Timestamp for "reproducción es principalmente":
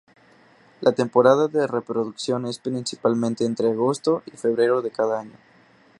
1.67-3.45